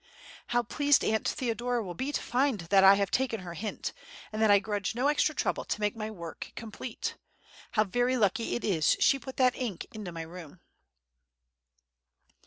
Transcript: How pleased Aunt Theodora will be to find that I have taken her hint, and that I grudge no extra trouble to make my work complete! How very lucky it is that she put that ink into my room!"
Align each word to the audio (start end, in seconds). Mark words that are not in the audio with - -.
How 0.47 0.63
pleased 0.63 1.05
Aunt 1.05 1.27
Theodora 1.27 1.83
will 1.83 1.93
be 1.93 2.11
to 2.11 2.19
find 2.19 2.61
that 2.71 2.83
I 2.83 2.95
have 2.95 3.11
taken 3.11 3.41
her 3.41 3.53
hint, 3.53 3.93
and 4.33 4.41
that 4.41 4.49
I 4.49 4.57
grudge 4.57 4.95
no 4.95 5.09
extra 5.09 5.35
trouble 5.35 5.63
to 5.65 5.79
make 5.79 5.95
my 5.95 6.09
work 6.09 6.53
complete! 6.55 7.17
How 7.73 7.83
very 7.83 8.17
lucky 8.17 8.55
it 8.55 8.63
is 8.65 8.93
that 8.95 9.03
she 9.03 9.19
put 9.19 9.37
that 9.37 9.55
ink 9.55 9.85
into 9.93 10.11
my 10.11 10.23
room!" 10.23 10.59